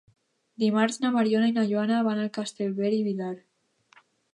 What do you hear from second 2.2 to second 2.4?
a